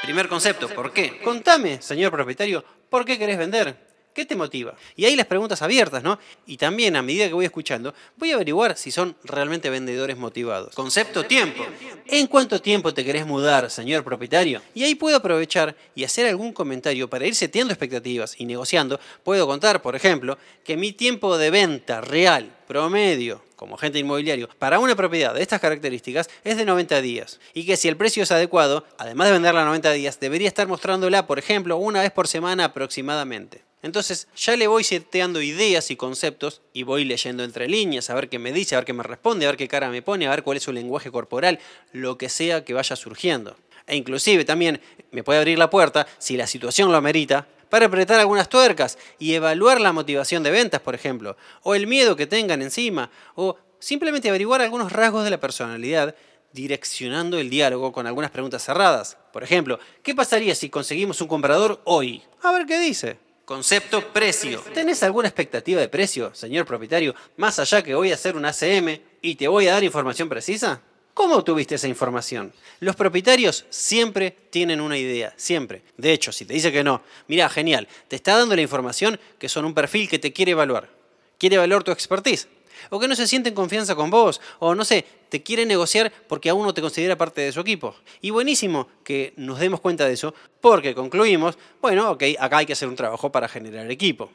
Primer 0.01 0.27
concepto, 0.27 0.71
¿por 0.71 0.95
qué? 0.95 1.21
Contame, 1.23 1.83
señor 1.83 2.13
propietario, 2.13 2.65
¿por 2.89 3.05
qué 3.05 3.19
querés 3.19 3.37
vender? 3.37 3.77
¿Qué 4.17 4.25
te 4.25 4.35
motiva? 4.35 4.75
Y 4.97 5.05
ahí 5.05 5.15
las 5.15 5.27
preguntas 5.27 5.61
abiertas, 5.61 6.03
¿no? 6.03 6.19
Y 6.47 6.57
también 6.57 6.97
a 6.97 7.03
medida 7.03 7.29
que 7.29 7.35
voy 7.35 7.45
escuchando, 7.45 7.93
voy 8.17 8.33
a 8.33 8.37
averiguar 8.37 8.75
si 8.79 8.91
son 8.91 9.15
realmente 9.25 9.69
vendedores 9.69 10.17
motivados. 10.17 10.75
Concepto 10.75 11.27
tiempo. 11.27 11.67
¿En 12.07 12.27
cuánto 12.27 12.63
tiempo 12.63 12.95
te 12.95 13.05
querés 13.05 13.27
mudar, 13.27 13.71
señor 13.71 14.05
propietario? 14.05 14.63
Y 14.73 14.85
ahí 14.85 14.95
puedo 14.95 15.19
aprovechar 15.19 15.77
y 15.95 16.05
hacer 16.05 16.27
algún 16.27 16.55
comentario 16.55 17.11
para 17.11 17.27
ir 17.27 17.35
seteando 17.35 17.75
expectativas 17.75 18.41
y 18.41 18.47
negociando. 18.47 18.99
Puedo 19.23 19.47
contar, 19.47 19.83
por 19.83 19.95
ejemplo, 19.95 20.39
que 20.65 20.79
mi 20.79 20.93
tiempo 20.93 21.37
de 21.37 21.51
venta 21.51 22.01
real, 22.01 22.57
promedio, 22.67 23.43
como 23.55 23.75
agente 23.75 23.99
inmobiliario, 23.99 24.49
para 24.59 24.79
una 24.79 24.97
propiedad 24.97 25.35
de 25.35 25.43
estas 25.43 25.61
características 25.61 26.31
es 26.43 26.57
de 26.57 26.65
90 26.65 27.03
días. 27.03 27.39
Y 27.53 27.67
que 27.67 27.77
si 27.77 27.89
el 27.89 27.99
precio 27.99 28.23
es 28.23 28.33
adecuado, 28.33 28.87
además 28.97 29.27
de 29.27 29.35
venderla 29.35 29.61
a 29.61 29.67
90 29.67 29.93
días, 29.93 30.19
debería 30.21 30.49
estar 30.49 30.67
mostrándola, 30.67 31.27
por 31.27 31.39
ejemplo, 31.39 31.77
una 31.77 32.01
vez 32.01 32.13
por 32.13 32.29
semana 32.29 32.65
aproximadamente. 32.65 33.66
Entonces 33.83 34.29
ya 34.37 34.57
le 34.57 34.67
voy 34.67 34.85
seteando 34.85 35.41
ideas 35.41 35.91
y 35.91 35.97
conceptos 35.97 36.63
y 36.73 36.83
voy 36.83 37.05
leyendo 37.05 37.45
entre 37.45 37.69
líneas, 37.69 38.11
a 38.11 38.15
ver 38.15 38.29
qué 38.29 38.39
me 38.39 38.53
dice, 38.53 38.75
a 38.75 38.79
ver 38.79 38.85
qué 38.85 38.93
me 38.93 39.03
responde, 39.03 39.47
a 39.47 39.51
ver 39.51 39.57
qué 39.57 39.69
cara 39.69 39.91
me 39.91 40.03
pone, 40.03 40.27
a 40.27 40.31
ver 40.31 40.43
cuál 40.43 40.57
es 40.57 40.63
su 40.63 40.73
lenguaje 40.73 41.11
corporal, 41.11 41.61
lo 41.93 42.19
que 42.19 42.29
sea 42.29 42.65
que 42.65 42.75
vaya 42.75 42.97
surgiendo. 42.97 43.57
E 43.87 43.97
inclusive 43.97 44.45
también 44.45 44.81
me 45.13 45.23
puede 45.23 45.39
abrir 45.39 45.59
la 45.59 45.71
puerta, 45.71 46.07
si 46.19 46.37
la 46.37 46.47
situación 46.47 46.91
lo 46.91 46.97
amerita, 46.99 47.47
para 47.69 47.87
apretar 47.87 48.19
algunas 48.21 48.49
tuercas 48.49 48.99
y 49.19 49.35
evaluar 49.35 49.81
la 49.81 49.93
motivación 49.93 50.43
de 50.43 50.51
ventas, 50.51 50.81
por 50.81 50.95
ejemplo, 50.95 51.37
o 51.63 51.75
el 51.75 51.87
miedo 51.87 52.17
que 52.17 52.27
tengan 52.27 52.63
encima, 52.63 53.11
o 53.35 53.57
simplemente 53.79 54.29
averiguar 54.29 54.63
algunos 54.63 54.93
rasgos 54.93 55.25
de 55.25 55.31
la 55.31 55.41
personalidad 55.41 56.15
direccionando 56.53 57.39
el 57.39 57.51
diálogo 57.51 57.93
con 57.93 58.07
algunas 58.07 58.31
preguntas 58.31 58.65
cerradas. 58.65 59.19
Por 59.33 59.45
ejemplo, 59.45 59.79
¿qué 60.03 60.15
pasaría 60.15 60.55
si 60.55 60.71
conseguimos 60.71 61.21
un 61.21 61.29
comprador 61.29 61.81
hoy? 61.85 62.23
A 62.43 62.53
ver 62.53 62.67
qué 62.67 62.79
dice. 62.79 63.26
Concepto 63.47 64.13
precio. 64.13 64.61
¿Tenés 64.75 65.05
alguna 65.05 65.29
expectativa 65.29 65.81
de 65.81 65.89
precio, 65.89 66.35
señor 66.35 66.67
propietario, 66.67 67.15
más 67.37 67.61
allá 67.61 67.81
que 67.81 67.95
voy 67.95 68.11
a 68.11 68.15
hacer 68.15 68.35
un 68.35 68.45
ACM 68.45 68.99
y 69.23 69.37
te 69.37 69.47
voy 69.47 69.69
a 69.69 69.75
dar 69.75 69.85
información 69.85 70.29
precisa? 70.29 70.83
¿Cómo 71.15 71.37
obtuviste 71.37 71.77
esa 71.77 71.87
información? 71.87 72.53
Los 72.81 72.97
propietarios 72.97 73.65
siempre 73.71 74.33
tienen 74.51 74.81
una 74.81 74.99
idea, 74.99 75.33
siempre. 75.37 75.83
De 75.97 76.13
hecho, 76.13 76.33
si 76.33 76.45
te 76.45 76.55
dice 76.55 76.73
que 76.73 76.83
no, 76.83 77.03
mira, 77.29 77.49
genial, 77.49 77.87
te 78.09 78.17
está 78.17 78.37
dando 78.37 78.57
la 78.57 78.63
información 78.63 79.21
que 79.39 79.49
son 79.49 79.65
un 79.65 79.75
perfil 79.75 80.09
que 80.09 80.19
te 80.19 80.33
quiere 80.33 80.51
evaluar. 80.51 80.91
Quiere 81.39 81.55
evaluar 81.55 81.85
tu 81.85 81.93
expertise. 81.93 82.49
O 82.91 82.99
que 82.99 83.09
no 83.09 83.17
se 83.17 83.27
siente 83.27 83.49
en 83.49 83.55
confianza 83.55 83.95
con 83.95 84.11
vos. 84.11 84.41
O 84.59 84.75
no 84.75 84.85
sé, 84.85 85.05
te 85.29 85.43
quiere 85.43 85.67
negociar 85.67 86.13
porque 86.29 86.51
aún 86.51 86.65
no 86.65 86.75
te 86.75 86.81
considera 86.81 87.17
parte 87.17 87.41
de 87.41 87.53
su 87.53 87.61
equipo. 87.61 87.95
Y 88.21 88.31
buenísimo 88.31 88.89
que 89.05 89.33
nos 89.37 89.59
demos 89.59 89.81
cuenta 89.81 90.07
de 90.07 90.15
eso 90.15 90.35
porque 90.61 90.95
concluimos, 90.95 91.59
bueno, 91.81 92.11
ok, 92.11 92.23
acá 92.39 92.59
hay 92.59 92.67
que 92.67 92.73
hacer 92.73 92.89
un 92.89 92.97
trabajo 92.97 93.31
para 93.31 93.49
generar 93.49 93.91
equipo. 93.91 94.31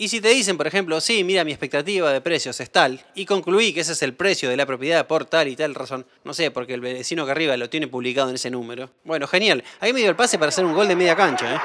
Y 0.00 0.10
si 0.10 0.20
te 0.20 0.28
dicen, 0.28 0.56
por 0.56 0.68
ejemplo, 0.68 1.00
sí, 1.00 1.24
mira, 1.24 1.42
mi 1.42 1.50
expectativa 1.50 2.12
de 2.12 2.20
precios 2.20 2.60
es 2.60 2.70
tal, 2.70 3.04
y 3.16 3.26
concluí 3.26 3.72
que 3.72 3.80
ese 3.80 3.94
es 3.94 4.02
el 4.02 4.14
precio 4.14 4.48
de 4.48 4.56
la 4.56 4.64
propiedad 4.64 5.08
por 5.08 5.24
tal 5.24 5.48
y 5.48 5.56
tal 5.56 5.74
razón, 5.74 6.06
no 6.22 6.34
sé, 6.34 6.52
porque 6.52 6.74
el 6.74 6.80
vecino 6.80 7.26
que 7.26 7.32
arriba 7.32 7.56
lo 7.56 7.68
tiene 7.68 7.88
publicado 7.88 8.28
en 8.28 8.36
ese 8.36 8.48
número. 8.48 8.90
Bueno, 9.02 9.26
genial. 9.26 9.64
Ahí 9.80 9.92
me 9.92 9.98
dio 9.98 10.08
el 10.08 10.14
pase 10.14 10.38
para 10.38 10.50
hacer 10.50 10.64
un 10.64 10.72
gol 10.72 10.86
de 10.86 10.94
media 10.94 11.16
cancha, 11.16 11.52
¿eh? 11.52 11.58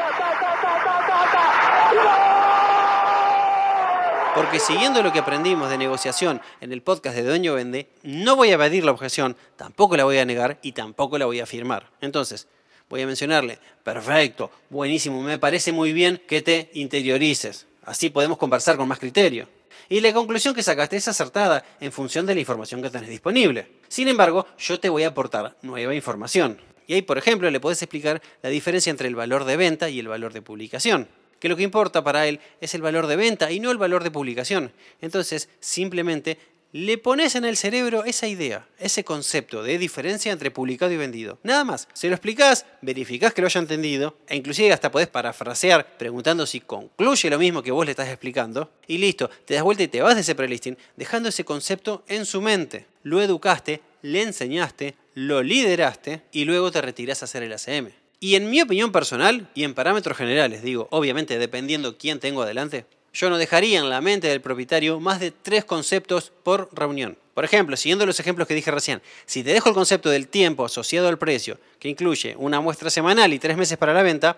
Porque 4.36 4.60
siguiendo 4.60 5.04
lo 5.04 5.14
que 5.14 5.20
aprendimos 5.20 5.70
de 5.70 5.78
negociación 5.78 6.42
en 6.60 6.74
el 6.74 6.82
podcast 6.82 7.16
de 7.16 7.24
Dueño 7.24 7.54
Vende, 7.54 7.88
no 8.02 8.36
voy 8.36 8.50
a 8.50 8.54
evadir 8.54 8.84
la 8.84 8.92
objeción, 8.92 9.38
tampoco 9.56 9.96
la 9.96 10.06
voy 10.06 10.18
a 10.18 10.26
negar 10.26 10.58
y 10.64 10.72
tampoco 10.72 11.20
la 11.20 11.26
voy 11.26 11.40
a 11.40 11.44
afirmar. 11.44 11.92
Entonces, 12.02 12.48
voy 12.90 13.04
a 13.04 13.06
mencionarle, 13.06 13.60
perfecto, 13.84 14.50
buenísimo, 14.72 15.22
me 15.22 15.38
parece 15.38 15.72
muy 15.72 15.94
bien 15.94 16.20
que 16.28 16.42
te 16.42 16.72
interiorices. 16.74 17.68
Así 17.86 18.10
podemos 18.10 18.40
conversar 18.40 18.76
con 18.76 18.88
más 18.88 18.98
criterio. 18.98 19.48
Y 19.88 20.00
la 20.00 20.12
conclusión 20.14 20.56
que 20.56 20.64
sacaste 20.64 20.98
es 20.98 21.08
acertada 21.08 21.64
en 21.80 21.92
función 21.92 22.26
de 22.26 22.34
la 22.34 22.40
información 22.40 22.82
que 22.82 22.90
tenés 22.90 23.10
disponible. 23.10 23.68
Sin 23.88 24.08
embargo, 24.08 24.48
yo 24.58 24.80
te 24.80 24.90
voy 24.90 25.04
a 25.04 25.10
aportar 25.10 25.58
nueva 25.62 25.94
información. 25.94 26.60
Y 26.88 26.96
ahí, 26.96 27.02
por 27.04 27.20
ejemplo, 27.20 27.52
le 27.52 27.60
podés 27.60 27.84
explicar 27.84 28.20
la 28.42 28.50
diferencia 28.50 28.90
entre 28.90 29.08
el 29.08 29.16
valor 29.16 29.46
de 29.46 29.58
venta 29.58 29.90
y 29.90 30.00
el 30.00 30.08
valor 30.08 30.34
de 30.34 30.42
publicación. 30.42 31.08
Que 31.44 31.50
lo 31.50 31.58
que 31.58 31.64
importa 31.64 32.06
para 32.06 32.26
él 32.26 32.40
es 32.62 32.74
el 32.74 32.82
valor 32.82 33.06
de 33.06 33.18
venta 33.18 33.52
y 33.52 33.60
no 33.60 33.70
el 33.70 33.78
valor 33.78 34.02
de 34.02 34.12
publicación. 34.12 34.72
Entonces, 35.02 35.50
simplemente 35.60 36.38
le 36.72 36.98
pones 36.98 37.36
en 37.36 37.44
el 37.44 37.58
cerebro 37.58 38.06
esa 38.06 38.28
idea, 38.28 38.66
ese 38.80 39.04
concepto 39.04 39.62
de 39.62 39.78
diferencia 39.78 40.32
entre 40.32 40.52
publicado 40.52 40.94
y 40.94 40.96
vendido. 40.96 41.40
Nada 41.44 41.66
más. 41.66 41.90
Se 41.92 42.08
lo 42.08 42.16
explicás, 42.16 42.66
verificás 42.82 43.34
que 43.34 43.42
lo 43.42 43.48
haya 43.48 43.60
entendido, 43.60 44.16
e 44.26 44.38
inclusive 44.38 44.72
hasta 44.72 44.90
podés 44.90 45.10
parafrasear 45.10 45.98
preguntando 45.98 46.46
si 46.46 46.62
concluye 46.62 47.30
lo 47.30 47.38
mismo 47.38 47.62
que 47.62 47.72
vos 47.72 47.86
le 47.86 47.92
estás 47.92 48.08
explicando, 48.08 48.72
y 48.88 48.98
listo, 48.98 49.30
te 49.44 49.56
das 49.56 49.64
vuelta 49.64 49.84
y 49.84 49.90
te 49.90 50.02
vas 50.02 50.16
de 50.16 50.22
ese 50.22 50.36
prelisting, 50.36 50.78
dejando 50.96 51.28
ese 51.28 51.44
concepto 51.44 52.06
en 52.08 52.26
su 52.26 52.42
mente. 52.42 52.86
Lo 53.04 53.22
educaste, 53.22 53.82
le 54.02 54.22
enseñaste, 54.22 54.96
lo 55.14 55.44
lideraste, 55.44 56.22
y 56.32 56.46
luego 56.46 56.72
te 56.72 56.82
retirás 56.82 57.22
a 57.22 57.26
hacer 57.26 57.44
el 57.44 57.52
ACM. 57.52 58.03
Y 58.24 58.36
en 58.36 58.50
mi 58.50 58.62
opinión 58.62 58.94
personal, 58.94 59.50
y 59.54 59.66
en 59.66 59.74
parámetros 59.74 60.16
generales, 60.16 60.64
digo, 60.64 60.88
obviamente 60.92 61.38
dependiendo 61.38 61.98
quién 61.98 62.22
tengo 62.22 62.42
adelante, 62.42 62.86
yo 63.12 63.30
no 63.30 63.38
dejaría 63.38 63.80
en 63.80 63.90
la 63.90 64.00
mente 64.00 64.30
del 64.30 64.40
propietario 64.40 65.02
más 65.02 65.20
de 65.20 65.32
tres 65.32 65.66
conceptos 65.66 66.32
por 66.42 66.70
reunión. 66.72 67.18
Por 67.34 67.44
ejemplo, 67.44 67.76
siguiendo 67.76 68.06
los 68.06 68.22
ejemplos 68.22 68.48
que 68.48 68.54
dije 68.54 68.72
recién, 68.72 69.02
si 69.26 69.44
te 69.44 69.52
dejo 69.52 69.68
el 69.68 69.76
concepto 69.76 70.10
del 70.10 70.30
tiempo 70.30 70.64
asociado 70.64 71.10
al 71.10 71.18
precio, 71.18 71.60
que 71.80 71.90
incluye 71.90 72.34
una 72.38 72.62
muestra 72.62 72.90
semanal 72.90 73.34
y 73.34 73.40
tres 73.40 73.58
meses 73.58 73.78
para 73.78 73.94
la 73.94 74.04
venta, 74.04 74.38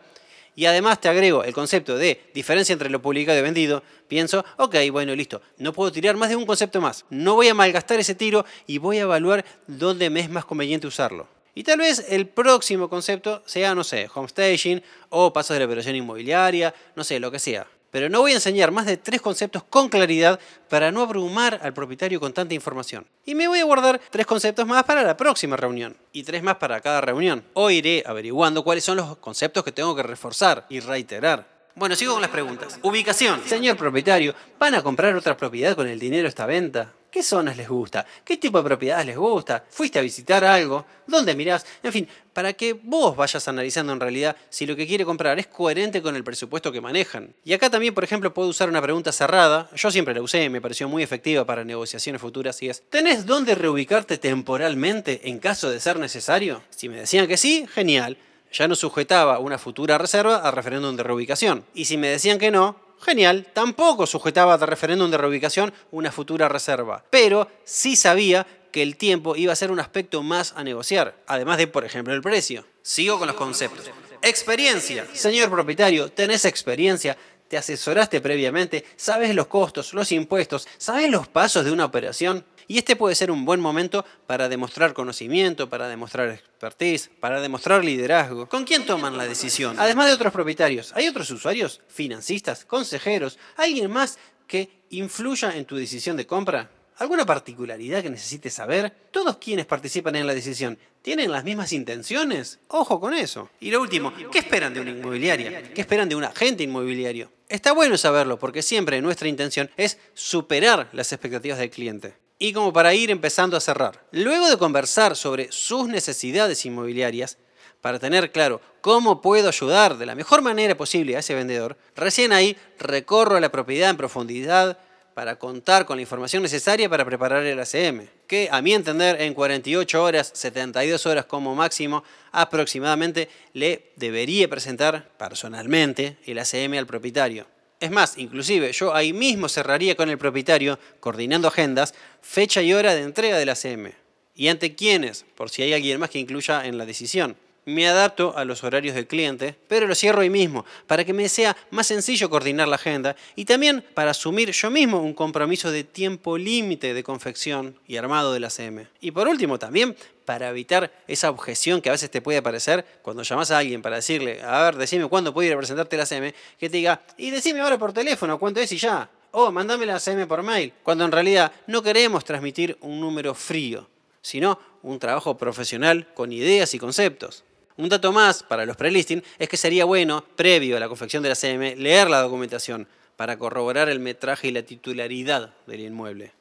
y 0.56 0.66
además 0.66 1.00
te 1.00 1.08
agrego 1.08 1.44
el 1.44 1.54
concepto 1.54 1.96
de 1.96 2.20
diferencia 2.34 2.74
entre 2.74 2.90
lo 2.90 3.04
publicado 3.04 3.38
y 3.38 3.44
vendido, 3.44 3.84
pienso, 4.08 4.44
ok, 4.58 4.78
bueno, 4.92 5.14
listo, 5.14 5.44
no 5.60 5.74
puedo 5.74 5.92
tirar 5.92 6.16
más 6.16 6.30
de 6.30 6.38
un 6.38 6.48
concepto 6.48 6.82
más, 6.82 7.06
no 7.12 7.36
voy 7.36 7.50
a 7.50 7.54
malgastar 7.54 8.00
ese 8.00 8.16
tiro 8.16 8.48
y 8.66 8.80
voy 8.80 8.98
a 8.98 9.02
evaluar 9.02 9.46
dónde 9.68 10.10
me 10.10 10.22
es 10.22 10.30
más 10.32 10.44
conveniente 10.44 10.88
usarlo. 10.88 11.35
Y 11.56 11.64
tal 11.64 11.80
vez 11.80 12.06
el 12.10 12.28
próximo 12.28 12.90
concepto 12.90 13.42
sea, 13.46 13.74
no 13.74 13.84
sé, 13.84 14.08
home 14.14 14.28
staging 14.28 14.84
o 15.10 15.34
pasos 15.34 15.56
de 15.56 15.60
la 15.60 15.66
operación 15.66 15.96
inmobiliaria, 15.96 16.74
no 16.96 17.04
sé, 17.04 17.20
lo 17.20 17.32
que 17.32 17.40
sea 17.40 17.66
pero 17.96 18.10
no 18.10 18.20
voy 18.20 18.34
a 18.34 18.36
enseñar 18.36 18.72
más 18.72 18.86
de 18.86 18.98
tres 18.98 19.22
conceptos 19.22 19.64
con 19.64 19.88
claridad 19.88 20.38
para 20.68 20.92
no 20.92 21.02
abrumar 21.02 21.62
al 21.64 21.74
propietario 21.74 22.20
con 22.20 22.34
tanta 22.34 22.54
información. 22.54 23.08
Y 23.24 23.36
me 23.36 23.48
voy 23.48 23.60
a 23.60 23.64
guardar 23.64 24.02
tres 24.10 24.26
conceptos 24.26 24.68
más 24.68 24.84
para 24.84 25.02
la 25.02 25.16
próxima 25.16 25.56
reunión 25.56 25.96
y 26.12 26.24
tres 26.24 26.44
más 26.44 26.58
para 26.58 26.82
cada 26.82 27.00
reunión. 27.00 27.46
Hoy 27.54 27.76
iré 27.78 28.04
averiguando 28.06 28.66
cuáles 28.66 28.84
son 28.84 28.98
los 28.98 29.16
conceptos 29.20 29.64
que 29.64 29.72
tengo 29.72 29.96
que 29.96 30.04
reforzar 30.04 30.66
y 30.68 30.82
reiterar. 30.82 31.48
Bueno, 31.74 31.96
sigo 31.96 32.12
con 32.12 32.22
las 32.22 32.32
preguntas. 32.32 32.80
Ubicación. 32.82 33.42
Señor 33.46 33.78
propietario, 33.78 34.36
¿van 34.60 34.76
a 34.76 34.84
comprar 34.84 35.16
otra 35.16 35.38
propiedad 35.38 35.74
con 35.74 35.88
el 35.88 35.98
dinero 35.98 36.28
esta 36.28 36.46
venta? 36.46 36.92
¿Qué 37.16 37.24
zonas 37.24 37.56
les 37.56 37.70
gusta? 37.70 38.06
¿Qué 38.26 38.36
tipo 38.36 38.58
de 38.58 38.66
propiedades 38.66 39.06
les 39.06 39.16
gusta? 39.16 39.64
¿Fuiste 39.70 39.98
a 39.98 40.02
visitar 40.02 40.44
algo? 40.44 40.86
¿Dónde 41.08 41.34
mirás? 41.34 41.66
En 41.82 41.94
fin, 41.94 42.10
para 42.34 42.52
que 42.52 42.74
vos 42.74 43.16
vayas 43.16 43.48
analizando 43.48 43.94
en 43.94 44.02
realidad 44.02 44.36
si 44.50 44.66
lo 44.66 44.76
que 44.76 44.86
quiere 44.86 45.06
comprar 45.06 45.40
es 45.40 45.48
coherente 45.48 46.02
con 46.02 46.18
el 46.18 46.26
presupuesto 46.26 46.74
que 46.74 46.82
manejan. 46.82 47.34
Y 47.46 47.54
acá 47.54 47.70
también, 47.70 47.94
por 47.94 48.04
ejemplo, 48.04 48.34
puedo 48.34 48.50
usar 48.50 48.68
una 48.68 48.82
pregunta 48.82 49.14
cerrada. 49.14 49.70
Yo 49.78 49.92
siempre 49.92 50.14
la 50.14 50.22
usé 50.22 50.50
me 50.50 50.60
pareció 50.60 50.90
muy 50.90 51.04
efectiva 51.04 51.46
para 51.46 51.64
negociaciones 51.64 52.20
futuras 52.20 52.62
y 52.62 52.68
es, 52.68 52.84
¿tenés 52.90 53.26
dónde 53.26 53.56
reubicarte 53.56 54.18
temporalmente 54.18 55.30
en 55.30 55.40
caso 55.40 55.70
de 55.70 55.80
ser 55.80 55.98
necesario? 55.98 56.64
Si 56.70 56.90
me 56.90 56.98
decían 56.98 57.30
que 57.30 57.38
sí, 57.38 57.66
genial. 57.74 58.18
Ya 58.52 58.68
no 58.68 58.76
sujetaba 58.76 59.40
una 59.40 59.58
futura 59.58 59.98
reserva 59.98 60.40
a 60.40 60.52
referéndum 60.52 60.98
de 60.98 61.04
reubicación. 61.04 61.64
Y 61.74 61.86
si 61.86 61.96
me 61.96 62.10
decían 62.10 62.40
que 62.40 62.52
no, 62.52 62.76
Genial, 63.06 63.46
tampoco 63.54 64.08
sujetaba 64.08 64.58
de 64.58 64.66
referéndum 64.66 65.12
de 65.12 65.20
reubicación 65.20 65.72
una 65.92 66.12
futura 66.12 66.50
reserva, 66.50 67.06
pero 67.12 67.48
sí 67.64 67.96
sabía 67.96 68.48
que 68.72 68.82
el 68.82 68.98
tiempo 68.98 69.36
iba 69.36 69.54
a 69.54 69.56
ser 69.56 69.70
un 69.70 69.80
aspecto 69.80 70.24
más 70.24 70.54
a 70.58 70.64
negociar, 70.64 71.16
además 71.28 71.60
de, 71.60 71.68
por 71.68 71.86
ejemplo, 71.86 72.16
el 72.16 72.24
precio. 72.24 72.66
Sigo 72.82 73.20
con 73.20 73.28
los 73.28 73.36
conceptos. 73.36 73.92
Experiencia. 74.24 75.06
Señor 75.14 75.52
propietario, 75.52 76.12
tenés 76.12 76.46
experiencia, 76.46 77.16
te 77.48 77.58
asesoraste 77.58 78.22
previamente, 78.22 78.84
sabes 78.96 79.36
los 79.36 79.46
costos, 79.46 79.94
los 79.94 80.12
impuestos, 80.12 80.68
sabes 80.80 81.12
los 81.12 81.28
pasos 81.28 81.64
de 81.64 81.72
una 81.72 81.86
operación. 81.86 82.44
Y 82.68 82.78
este 82.78 82.96
puede 82.96 83.16
ser 83.16 83.32
un 83.32 83.46
buen 83.46 83.60
momento 83.60 84.06
para 84.28 84.50
demostrar 84.50 84.94
conocimiento, 84.94 85.70
para 85.70 85.88
demostrar 85.88 86.30
expertise, 86.30 87.10
para 87.20 87.42
demostrar 87.42 87.84
liderazgo. 87.84 88.48
¿Con 88.50 88.64
quién 88.64 88.86
toman 88.86 89.18
la 89.18 89.26
decisión? 89.26 89.80
Además 89.80 90.08
de 90.08 90.14
otros 90.14 90.34
propietarios, 90.34 90.92
¿hay 90.96 91.08
otros 91.08 91.30
usuarios? 91.32 91.82
¿Financistas? 91.88 92.66
¿Consejeros? 92.66 93.38
¿Alguien 93.58 93.92
más 93.92 94.18
que 94.48 94.70
influya 94.90 95.56
en 95.56 95.66
tu 95.66 95.76
decisión 95.76 96.18
de 96.18 96.26
compra? 96.26 96.70
¿Alguna 96.98 97.26
particularidad 97.26 98.02
que 98.02 98.10
necesites 98.10 98.54
saber? 98.54 98.92
¿Todos 99.12 99.38
quienes 99.38 99.66
participan 99.66 100.16
en 100.16 100.28
la 100.28 100.34
decisión 100.34 100.80
tienen 101.02 101.30
las 101.30 101.44
mismas 101.44 101.74
intenciones? 101.74 102.60
Ojo 102.70 103.02
con 103.02 103.14
eso. 103.14 103.50
Y 103.60 103.70
lo 103.70 103.82
último, 103.82 104.14
¿qué 104.32 104.40
esperan 104.40 104.74
de 104.74 104.80
una 104.80 104.92
inmobiliaria? 104.92 105.74
¿Qué 105.74 105.82
esperan 105.82 106.08
de 106.08 106.16
un 106.16 106.24
agente 106.24 106.64
inmobiliario? 106.64 107.32
Está 107.50 107.74
bueno 107.74 107.98
saberlo 107.98 108.40
porque 108.40 108.62
siempre 108.62 109.02
nuestra 109.02 109.28
intención 109.28 109.70
es 109.76 110.00
superar 110.14 110.90
las 110.94 111.12
expectativas 111.12 111.60
del 111.60 111.70
cliente. 111.70 112.25
Y 112.38 112.52
como 112.54 112.74
para 112.74 112.94
ir 112.94 113.12
empezando 113.12 113.56
a 113.56 113.62
cerrar, 113.62 114.06
luego 114.12 114.50
de 114.50 114.58
conversar 114.58 115.16
sobre 115.16 115.52
sus 115.52 115.88
necesidades 115.88 116.66
inmobiliarias, 116.66 117.38
para 117.86 118.00
tener 118.00 118.32
claro 118.32 118.62
cómo 118.82 119.22
puedo 119.22 119.48
ayudar 119.48 119.98
de 119.98 120.08
la 120.08 120.16
mejor 120.16 120.42
manera 120.42 120.76
posible 120.76 121.16
a 121.16 121.20
ese 121.20 121.36
vendedor, 121.36 121.78
recién 121.96 122.34
ahí 122.34 122.58
recorro 122.80 123.40
la 123.40 123.52
propiedad 123.52 123.92
en 123.92 123.98
profundidad 123.98 124.80
para 125.14 125.38
contar 125.38 125.86
con 125.86 125.98
la 125.98 126.02
información 126.02 126.44
necesaria 126.44 126.90
para 126.90 127.06
preparar 127.06 127.44
el 127.46 127.60
ACM, 127.60 128.08
que 128.28 128.50
a 128.52 128.62
mi 128.62 128.74
entender 128.74 129.22
en 129.22 129.34
48 129.34 130.04
horas, 130.04 130.32
72 130.34 131.06
horas 131.06 131.26
como 131.26 131.56
máximo, 131.56 132.04
aproximadamente 132.32 133.30
le 133.54 133.94
debería 133.96 134.50
presentar 134.50 135.08
personalmente 135.18 136.18
el 136.26 136.40
ACM 136.40 136.74
al 136.80 136.88
propietario. 136.88 137.46
Es 137.80 137.92
más, 137.92 138.18
inclusive 138.18 138.72
yo 138.72 138.96
ahí 138.96 139.14
mismo 139.14 139.50
cerraría 139.50 139.96
con 139.96 140.10
el 140.10 140.18
propietario, 140.18 140.80
coordinando 141.00 141.48
agendas, 141.48 141.94
fecha 142.22 142.62
y 142.62 142.74
hora 142.74 142.96
de 142.96 143.02
entrega 143.02 143.38
del 143.38 143.50
ACM. 143.50 143.92
¿Y 144.34 144.48
ante 144.48 144.76
quiénes? 144.76 145.26
Por 145.36 145.50
si 145.50 145.62
hay 145.62 145.74
alguien 145.74 146.00
más 146.00 146.10
que 146.10 146.20
incluya 146.20 146.66
en 146.66 146.78
la 146.78 146.86
decisión 146.86 147.38
me 147.66 147.88
adapto 147.88 148.38
a 148.38 148.46
los 148.46 148.64
horarios 148.64 148.96
del 148.96 149.08
cliente, 149.08 149.56
pero 149.68 149.88
lo 149.88 149.96
cierro 149.96 150.22
ahí 150.22 150.30
mismo, 150.30 150.66
para 150.88 151.04
que 151.04 151.14
me 151.14 151.28
sea 151.30 151.58
más 151.72 151.88
sencillo 151.88 152.30
coordinar 152.30 152.68
la 152.68 152.76
agenda 152.76 153.16
y 153.36 153.46
también 153.46 153.84
para 153.94 154.12
asumir 154.12 154.52
yo 154.52 154.70
mismo 154.70 155.02
un 155.02 155.14
compromiso 155.14 155.72
de 155.72 155.84
tiempo 155.84 156.38
límite 156.38 156.94
de 156.94 157.04
confección 157.04 157.78
y 157.88 157.98
armado 157.98 158.34
de 158.34 158.40
la 158.40 158.50
CM. 158.50 158.88
Y 159.02 159.12
por 159.12 159.28
último, 159.28 159.60
también 159.60 159.96
para 160.26 160.50
evitar 160.50 160.92
esa 161.08 161.30
objeción 161.30 161.82
que 161.82 161.90
a 161.90 161.94
veces 161.94 162.10
te 162.10 162.22
puede 162.22 162.40
aparecer 162.40 162.86
cuando 163.02 163.24
llamas 163.24 163.52
a 163.52 163.60
alguien 163.60 163.82
para 163.82 163.98
decirle, 163.98 164.42
a 164.42 164.64
ver, 164.64 164.76
decime 164.76 165.08
cuándo 165.08 165.34
puedo 165.34 165.48
ir 165.48 165.54
a 165.54 165.58
presentarte 165.58 165.98
la 165.98 166.06
CM, 166.06 166.34
que 166.60 166.70
te 166.70 166.78
diga, 166.78 167.02
y 167.18 167.30
decime 167.32 167.62
ahora 167.62 167.78
por 167.78 167.94
teléfono 167.94 168.40
cuánto 168.40 168.60
es 168.60 168.72
y 168.72 168.78
ya. 168.78 169.10
O 169.32 169.52
mandame 169.52 169.86
la 169.86 170.00
CM 170.00 170.28
por 170.28 170.44
mail, 170.44 170.74
cuando 170.82 171.04
en 171.04 171.12
realidad 171.12 171.52
no 171.68 171.84
queremos 171.84 172.24
transmitir 172.24 172.78
un 172.82 173.00
número 173.00 173.36
frío, 173.36 173.88
sino 174.22 174.58
un 174.82 174.98
trabajo 174.98 175.38
profesional 175.38 176.08
con 176.14 176.32
ideas 176.32 176.74
y 176.74 176.80
conceptos. 176.80 177.44
Un 177.78 177.90
dato 177.90 178.12
más 178.12 178.42
para 178.42 178.66
los 178.66 178.78
prelisting 178.78 179.22
es 179.38 179.50
que 179.50 179.58
sería 179.58 179.84
bueno, 179.84 180.24
previo 180.36 180.78
a 180.78 180.80
la 180.80 180.88
confección 180.88 181.22
de 181.22 181.30
la 181.30 181.36
CM, 181.36 181.76
leer 181.76 182.10
la 182.10 182.22
documentación 182.22 182.88
para 183.18 183.38
corroborar 183.38 183.90
el 183.90 184.00
metraje 184.00 184.48
y 184.48 184.52
la 184.52 184.64
titularidad 184.64 185.54
del 185.68 185.82
inmueble. 185.82 186.32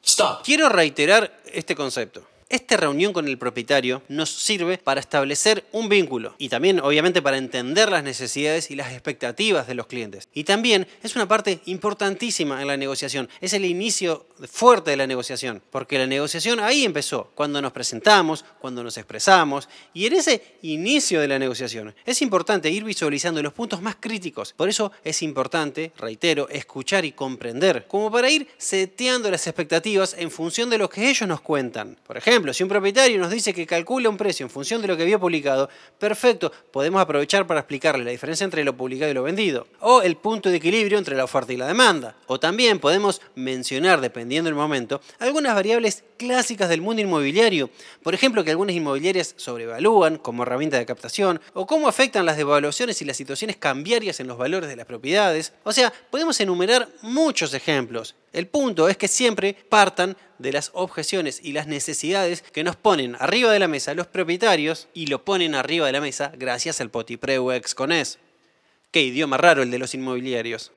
Quiero 0.43 0.69
reiterar 0.69 1.37
este 1.51 1.75
concepto. 1.75 2.25
Es 2.47 2.61
Esta 2.65 2.77
reunión 2.77 3.13
con 3.13 3.27
el 3.27 3.37
propietario 3.37 4.01
nos 4.07 4.31
sirve 4.31 4.79
para 4.79 4.99
establecer 4.99 5.65
un 5.71 5.87
vínculo 5.87 6.33
y 6.39 6.49
también 6.49 6.79
obviamente 6.79 7.21
para 7.21 7.37
entender 7.37 7.91
las 7.91 8.03
necesidades 8.03 8.71
y 8.71 8.75
las 8.75 8.91
expectativas 8.91 9.67
de 9.67 9.75
los 9.75 9.85
clientes. 9.85 10.27
Y 10.33 10.45
también 10.45 10.87
es 11.03 11.15
una 11.15 11.27
parte 11.27 11.59
importantísima 11.65 12.59
en 12.59 12.67
la 12.67 12.75
negociación, 12.75 13.29
es 13.39 13.53
el 13.53 13.65
inicio 13.65 14.25
fuerte 14.51 14.89
de 14.89 14.97
la 14.97 15.05
negociación, 15.05 15.61
porque 15.69 15.99
la 15.99 16.07
negociación 16.07 16.59
ahí 16.59 16.85
empezó, 16.85 17.31
cuando 17.35 17.61
nos 17.61 17.71
presentamos, 17.71 18.43
cuando 18.59 18.83
nos 18.83 18.97
expresamos 18.97 19.69
y 19.93 20.07
en 20.07 20.13
ese 20.13 20.41
inicio 20.63 21.21
de 21.21 21.27
la 21.27 21.37
negociación 21.37 21.93
es 22.03 22.23
importante 22.23 22.71
ir 22.71 22.83
visualizando 22.83 23.43
los 23.43 23.53
puntos 23.53 23.79
más 23.83 23.97
críticos. 23.99 24.53
Por 24.53 24.69
eso 24.69 24.91
es 25.03 25.21
importante, 25.21 25.91
reitero, 25.99 26.49
escuchar 26.49 27.05
y 27.05 27.11
comprender, 27.11 27.85
como 27.87 28.09
para 28.09 28.31
ir 28.31 28.47
seteando 28.57 29.29
las 29.29 29.45
expectativas 29.45 30.15
en 30.17 30.31
función 30.31 30.71
de 30.71 30.79
lo 30.79 30.89
que 30.89 31.07
ellos 31.07 31.29
nos 31.29 31.41
cuentan. 31.41 31.95
Por 32.07 32.17
ejemplo, 32.17 32.54
si 32.55 32.63
un 32.63 32.69
propietario 32.69 33.19
nos 33.19 33.29
dice 33.29 33.53
que 33.53 33.67
calcula 33.67 34.09
un 34.09 34.17
precio 34.17 34.45
en 34.45 34.49
función 34.49 34.81
de 34.81 34.87
lo 34.87 34.97
que 34.97 35.03
había 35.03 35.19
publicado, 35.19 35.69
perfecto, 35.99 36.51
podemos 36.71 37.01
aprovechar 37.01 37.45
para 37.45 37.59
explicarle 37.59 38.03
la 38.03 38.11
diferencia 38.11 38.45
entre 38.45 38.63
lo 38.63 38.75
publicado 38.75 39.11
y 39.11 39.13
lo 39.13 39.23
vendido, 39.23 39.67
o 39.81 40.01
el 40.01 40.15
punto 40.15 40.49
de 40.49 40.57
equilibrio 40.57 40.97
entre 40.97 41.15
la 41.15 41.25
oferta 41.25 41.53
y 41.53 41.57
la 41.57 41.67
demanda. 41.67 42.15
O 42.27 42.39
también 42.39 42.79
podemos 42.79 43.21
mencionar, 43.35 44.01
dependiendo 44.01 44.47
del 44.47 44.55
momento, 44.55 45.01
algunas 45.19 45.53
variables 45.53 46.03
clásicas 46.17 46.69
del 46.69 46.81
mundo 46.81 47.01
inmobiliario. 47.01 47.69
Por 48.01 48.13
ejemplo, 48.13 48.43
que 48.43 48.51
algunas 48.51 48.75
inmobiliarias 48.75 49.33
sobrevalúan 49.37 50.17
como 50.17 50.43
herramienta 50.43 50.77
de 50.77 50.85
captación, 50.85 51.41
o 51.53 51.67
cómo 51.67 51.87
afectan 51.87 52.25
las 52.25 52.37
devaluaciones 52.37 53.01
y 53.01 53.05
las 53.05 53.17
situaciones 53.17 53.57
cambiarias 53.57 54.19
en 54.19 54.27
los 54.27 54.37
valores 54.37 54.69
de 54.69 54.75
las 54.75 54.85
propiedades. 54.85 55.53
O 55.63 55.73
sea, 55.73 55.91
podemos 56.09 56.39
enumerar 56.39 56.87
muchos 57.01 57.53
ejemplos. 57.53 58.15
El 58.35 58.47
punto 58.47 58.89
es 58.89 58.97
que 58.97 59.07
siempre 59.07 59.55
partan 59.69 60.17
de 60.39 60.51
las 60.51 60.71
objeciones 60.73 61.39
y 61.41 61.53
las 61.53 61.67
necesidades 61.67 62.41
que 62.41 62.65
nos 62.65 62.75
ponen 62.75 63.15
arriba 63.17 63.49
de 63.49 63.59
la 63.59 63.69
mesa 63.69 63.93
los 63.93 64.07
propietarios 64.07 64.89
y 64.93 65.07
lo 65.07 65.23
ponen 65.23 65.55
arriba 65.55 65.85
de 65.85 65.93
la 65.93 66.01
mesa 66.01 66.33
gracias 66.37 66.81
al 66.81 66.89
Potipreu 66.89 67.53
ex 67.53 67.73
Cones. 67.73 68.19
Qué 68.91 69.03
idioma 69.03 69.37
raro 69.37 69.63
el 69.63 69.71
de 69.71 69.79
los 69.79 69.93
inmobiliarios. 69.93 70.73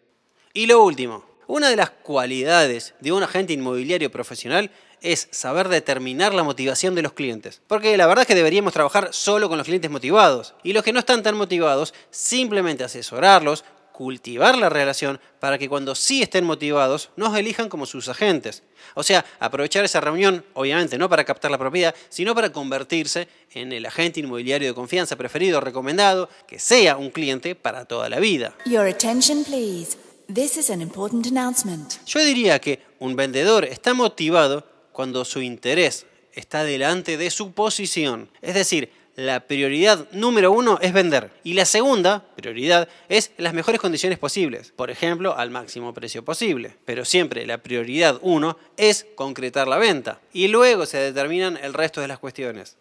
Y 0.53 0.67
lo 0.67 0.85
último, 0.85 1.25
una 1.49 1.69
de 1.69 1.75
las 1.75 1.91
cualidades 1.91 2.95
de 3.01 3.11
un 3.11 3.25
agente 3.25 3.55
inmobiliario 3.55 4.13
profesional 4.13 4.71
es 5.01 5.27
saber 5.33 5.69
determinar 5.69 6.35
la 6.35 6.45
motivación 6.45 6.95
de 6.95 7.03
los 7.03 7.13
clientes. 7.13 7.61
Porque 7.67 7.97
la 7.97 8.07
verdad 8.07 8.23
es 8.23 8.29
que 8.29 8.35
deberíamos 8.37 8.73
trabajar 8.73 9.09
solo 9.13 9.49
con 9.49 9.59
los 9.59 9.67
clientes 9.67 9.91
motivados. 9.91 10.55
Y 10.63 10.75
los 10.75 10.85
que 10.85 10.93
no 10.93 11.01
están 11.01 11.25
tan 11.25 11.37
motivados, 11.37 11.93
simplemente 12.11 12.85
asesorarlos, 12.85 13.65
cultivar 13.99 14.57
la 14.57 14.69
relación 14.69 15.19
para 15.41 15.59
que 15.59 15.69
cuando 15.69 15.97
sí 15.97 16.23
estén 16.23 16.45
motivados 16.45 17.11
nos 17.17 17.37
elijan 17.37 17.69
como 17.69 17.85
sus 17.85 18.09
agentes. 18.09 18.63
O 18.95 19.03
sea, 19.03 19.25
aprovechar 19.41 19.85
esa 19.85 20.01
reunión, 20.01 20.45
obviamente 20.55 20.97
no 20.99 21.09
para 21.09 21.25
captar 21.25 21.51
la 21.51 21.59
propiedad, 21.59 21.93
sino 22.09 22.33
para 22.33 22.53
convertirse 22.53 23.27
en 23.55 23.73
el 23.73 23.85
agente 23.85 24.21
inmobiliario 24.21 24.69
de 24.69 24.75
confianza 24.75 25.17
preferido, 25.17 25.61
recomendado, 25.61 26.29
que 26.47 26.61
sea 26.61 26.97
un 26.97 27.11
cliente 27.11 27.57
para 27.57 27.87
toda 27.87 28.09
la 28.09 28.21
vida. 28.21 28.55
Your 28.67 28.87
attention, 28.87 29.43
please. 29.43 29.99
This 30.33 30.57
is 30.57 30.71
an 30.71 30.81
important 30.81 31.27
announcement. 31.27 31.95
Yo 32.07 32.21
diría 32.21 32.61
que 32.61 32.81
un 33.01 33.17
vendedor 33.17 33.65
está 33.65 33.95
motivado 33.95 34.65
cuando 34.93 35.25
su 35.25 35.43
interés 35.43 36.07
está 36.35 36.63
delante 36.63 37.17
de 37.17 37.31
su 37.33 37.51
posición. 37.51 38.31
Es 38.43 38.55
decir, 38.55 38.93
la 39.19 39.41
prioridad 39.41 40.07
número 40.13 40.53
uno 40.53 40.79
es 40.81 40.93
vender. 40.93 41.33
Y 41.43 41.55
la 41.55 41.65
segunda 41.65 42.25
prioridad 42.37 42.89
es 43.09 43.33
las 43.37 43.53
mejores 43.53 43.81
condiciones 43.81 44.17
posibles. 44.17 44.73
Por 44.77 44.93
ejemplo, 44.93 45.37
al 45.37 45.51
máximo 45.51 45.93
precio 45.93 46.25
posible. 46.25 46.77
Pero 46.85 47.05
siempre 47.05 47.45
la 47.45 47.59
prioridad 47.59 48.21
uno 48.23 48.57
es 48.77 49.07
concretar 49.17 49.67
la 49.67 49.77
venta. 49.77 50.21
Y 50.33 50.47
luego 50.47 50.87
se 50.87 50.99
determinan 50.99 51.59
el 51.61 51.75
resto 51.75 52.01
de 52.01 52.07
las 52.07 52.21
cuestiones. 52.21 52.77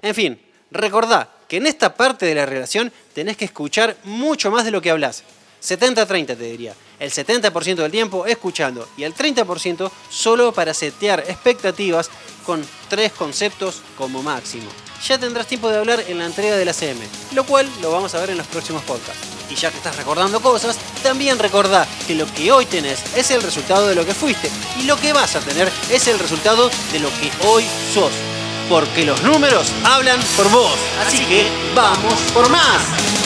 En 0.00 0.14
fin, 0.14 0.40
recordá 0.70 1.30
que 1.48 1.58
en 1.58 1.66
esta 1.66 1.94
parte 1.94 2.24
de 2.24 2.34
la 2.34 2.46
relación 2.46 2.90
tenés 3.12 3.36
que 3.36 3.44
escuchar 3.44 3.94
mucho 4.04 4.50
más 4.50 4.64
de 4.64 4.70
lo 4.70 4.80
que 4.80 4.90
hablas. 4.90 5.22
70-30 5.62 6.26
te 6.28 6.36
diría. 6.36 6.74
El 6.98 7.10
70% 7.10 7.74
del 7.74 7.90
tiempo 7.90 8.24
escuchando 8.24 8.88
y 8.96 9.02
el 9.02 9.14
30% 9.14 9.90
solo 10.08 10.52
para 10.52 10.72
setear 10.72 11.20
expectativas 11.28 12.10
con 12.44 12.64
tres 12.88 13.12
conceptos 13.12 13.82
como 13.96 14.22
máximo 14.22 14.70
ya 15.06 15.18
tendrás 15.18 15.46
tiempo 15.46 15.68
de 15.68 15.78
hablar 15.78 16.02
en 16.08 16.18
la 16.18 16.24
entrega 16.24 16.56
de 16.56 16.64
la 16.64 16.72
CM, 16.72 17.00
lo 17.32 17.44
cual 17.44 17.68
lo 17.82 17.90
vamos 17.90 18.14
a 18.14 18.20
ver 18.20 18.30
en 18.30 18.38
los 18.38 18.46
próximos 18.46 18.82
podcasts. 18.84 19.22
Y 19.50 19.54
ya 19.54 19.70
que 19.70 19.76
estás 19.76 19.96
recordando 19.96 20.40
cosas, 20.40 20.78
también 21.02 21.38
recordá 21.38 21.86
que 22.06 22.14
lo 22.14 22.26
que 22.32 22.50
hoy 22.50 22.64
tenés 22.64 23.02
es 23.14 23.30
el 23.30 23.42
resultado 23.42 23.86
de 23.86 23.94
lo 23.94 24.06
que 24.06 24.14
fuiste 24.14 24.50
y 24.80 24.84
lo 24.84 24.96
que 24.96 25.12
vas 25.12 25.36
a 25.36 25.40
tener 25.40 25.70
es 25.90 26.08
el 26.08 26.18
resultado 26.18 26.70
de 26.92 27.00
lo 27.00 27.08
que 27.20 27.30
hoy 27.46 27.64
sos. 27.92 28.12
Porque 28.70 29.04
los 29.04 29.22
números 29.22 29.66
hablan 29.84 30.20
por 30.36 30.50
vos. 30.50 30.72
Así 31.06 31.22
que 31.26 31.46
vamos 31.74 32.14
por 32.32 32.48
más. 32.48 33.23